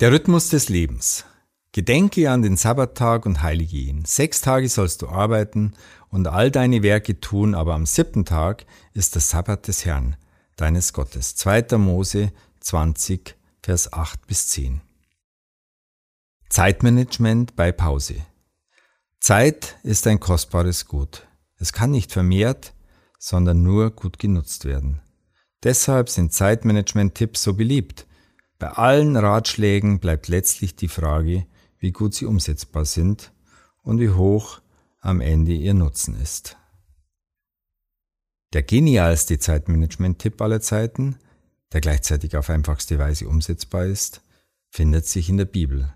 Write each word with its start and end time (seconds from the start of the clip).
Der 0.00 0.12
Rhythmus 0.12 0.48
des 0.48 0.70
Lebens. 0.70 1.26
Gedenke 1.72 2.30
an 2.30 2.40
den 2.40 2.56
Sabbattag 2.56 3.26
und 3.26 3.42
heilige 3.42 3.76
ihn. 3.76 4.06
Sechs 4.06 4.40
Tage 4.40 4.66
sollst 4.66 5.02
du 5.02 5.08
arbeiten 5.10 5.74
und 6.08 6.26
all 6.26 6.50
deine 6.50 6.82
Werke 6.82 7.20
tun, 7.20 7.54
aber 7.54 7.74
am 7.74 7.84
siebten 7.84 8.24
Tag 8.24 8.64
ist 8.94 9.14
der 9.14 9.20
Sabbat 9.20 9.68
des 9.68 9.84
Herrn, 9.84 10.16
deines 10.56 10.94
Gottes. 10.94 11.36
2. 11.36 11.76
Mose 11.76 12.32
20, 12.60 13.36
Vers 13.62 13.92
8 13.92 14.26
bis 14.26 14.48
10. 14.48 14.80
Zeitmanagement 16.48 17.54
bei 17.54 17.70
Pause. 17.70 18.24
Zeit 19.20 19.76
ist 19.82 20.06
ein 20.06 20.18
kostbares 20.18 20.86
Gut. 20.86 21.28
Es 21.58 21.74
kann 21.74 21.90
nicht 21.90 22.10
vermehrt, 22.10 22.72
sondern 23.18 23.62
nur 23.62 23.90
gut 23.90 24.18
genutzt 24.18 24.64
werden. 24.64 25.02
Deshalb 25.62 26.08
sind 26.08 26.32
Zeitmanagement-Tipps 26.32 27.42
so 27.42 27.52
beliebt. 27.52 28.06
Bei 28.60 28.72
allen 28.72 29.16
Ratschlägen 29.16 30.00
bleibt 30.00 30.28
letztlich 30.28 30.76
die 30.76 30.88
Frage, 30.88 31.46
wie 31.78 31.92
gut 31.92 32.12
sie 32.12 32.26
umsetzbar 32.26 32.84
sind 32.84 33.32
und 33.82 34.00
wie 34.00 34.10
hoch 34.10 34.60
am 35.00 35.22
Ende 35.22 35.52
ihr 35.54 35.72
Nutzen 35.72 36.14
ist. 36.20 36.58
Der 38.52 38.62
genialste 38.62 39.38
Zeitmanagement-Tipp 39.38 40.38
aller 40.42 40.60
Zeiten, 40.60 41.16
der 41.72 41.80
gleichzeitig 41.80 42.36
auf 42.36 42.50
einfachste 42.50 42.98
Weise 42.98 43.28
umsetzbar 43.28 43.86
ist, 43.86 44.20
findet 44.68 45.06
sich 45.06 45.30
in 45.30 45.38
der 45.38 45.46
Bibel. 45.46 45.94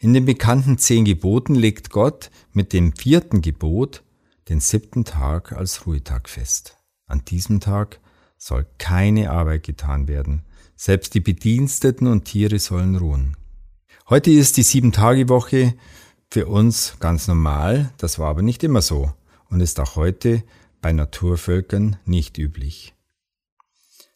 In 0.00 0.12
den 0.12 0.24
bekannten 0.24 0.78
zehn 0.78 1.04
Geboten 1.04 1.54
legt 1.54 1.90
Gott 1.90 2.32
mit 2.52 2.72
dem 2.72 2.96
vierten 2.96 3.42
Gebot 3.42 4.02
den 4.48 4.58
siebten 4.58 5.04
Tag 5.04 5.52
als 5.52 5.86
Ruhetag 5.86 6.28
fest. 6.28 6.78
An 7.06 7.24
diesem 7.24 7.60
Tag 7.60 8.00
soll 8.42 8.66
keine 8.78 9.30
Arbeit 9.30 9.62
getan 9.62 10.08
werden, 10.08 10.42
selbst 10.74 11.14
die 11.14 11.20
Bediensteten 11.20 12.08
und 12.08 12.24
Tiere 12.24 12.58
sollen 12.58 12.96
ruhen. 12.96 13.36
Heute 14.10 14.32
ist 14.32 14.56
die 14.56 14.64
Sieben-Tage-Woche 14.64 15.74
für 16.28 16.48
uns 16.48 16.96
ganz 16.98 17.28
normal, 17.28 17.92
das 17.98 18.18
war 18.18 18.30
aber 18.30 18.42
nicht 18.42 18.64
immer 18.64 18.82
so 18.82 19.12
und 19.48 19.60
ist 19.60 19.78
auch 19.78 19.94
heute 19.94 20.42
bei 20.80 20.92
Naturvölkern 20.92 21.98
nicht 22.04 22.36
üblich. 22.36 22.94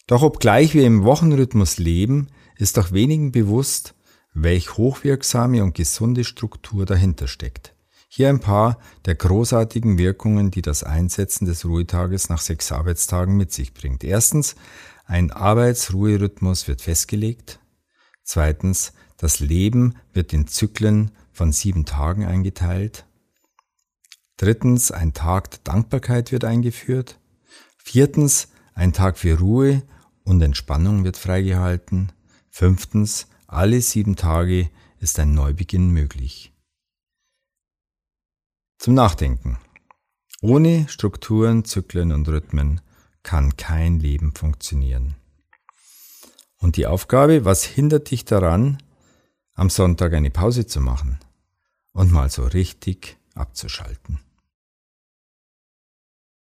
Doch 0.08 0.22
obgleich 0.22 0.74
wir 0.74 0.84
im 0.84 1.04
Wochenrhythmus 1.04 1.78
leben, 1.78 2.26
ist 2.58 2.80
auch 2.80 2.90
wenigen 2.90 3.30
bewusst, 3.30 3.94
welch 4.34 4.76
hochwirksame 4.76 5.62
und 5.62 5.76
gesunde 5.76 6.24
Struktur 6.24 6.84
dahinter 6.84 7.28
steckt. 7.28 7.75
Hier 8.16 8.30
ein 8.30 8.40
paar 8.40 8.78
der 9.04 9.14
großartigen 9.14 9.98
Wirkungen, 9.98 10.50
die 10.50 10.62
das 10.62 10.82
Einsetzen 10.82 11.44
des 11.44 11.66
Ruhetages 11.66 12.30
nach 12.30 12.40
sechs 12.40 12.72
Arbeitstagen 12.72 13.36
mit 13.36 13.52
sich 13.52 13.74
bringt. 13.74 14.04
Erstens, 14.04 14.56
ein 15.04 15.30
Arbeitsruherhythmus 15.30 16.66
wird 16.66 16.80
festgelegt. 16.80 17.60
Zweitens, 18.24 18.94
das 19.18 19.40
Leben 19.40 19.96
wird 20.14 20.32
in 20.32 20.46
Zyklen 20.46 21.10
von 21.30 21.52
sieben 21.52 21.84
Tagen 21.84 22.24
eingeteilt. 22.24 23.04
Drittens, 24.38 24.90
ein 24.90 25.12
Tag 25.12 25.50
der 25.50 25.60
Dankbarkeit 25.64 26.32
wird 26.32 26.44
eingeführt. 26.44 27.20
Viertens, 27.76 28.48
ein 28.72 28.94
Tag 28.94 29.18
für 29.18 29.38
Ruhe 29.38 29.82
und 30.24 30.40
Entspannung 30.40 31.04
wird 31.04 31.18
freigehalten. 31.18 32.12
Fünftens, 32.48 33.26
alle 33.46 33.82
sieben 33.82 34.16
Tage 34.16 34.70
ist 35.00 35.18
ein 35.18 35.34
Neubeginn 35.34 35.90
möglich. 35.90 36.55
Zum 38.86 38.94
Nachdenken. 38.94 39.58
Ohne 40.42 40.88
Strukturen, 40.88 41.64
Zyklen 41.64 42.12
und 42.12 42.28
Rhythmen 42.28 42.80
kann 43.24 43.56
kein 43.56 43.98
Leben 43.98 44.32
funktionieren. 44.32 45.16
Und 46.58 46.76
die 46.76 46.86
Aufgabe, 46.86 47.44
was 47.44 47.64
hindert 47.64 48.12
dich 48.12 48.24
daran, 48.26 48.80
am 49.54 49.70
Sonntag 49.70 50.12
eine 50.14 50.30
Pause 50.30 50.68
zu 50.68 50.80
machen 50.80 51.18
und 51.90 52.12
mal 52.12 52.30
so 52.30 52.44
richtig 52.44 53.16
abzuschalten? 53.34 54.20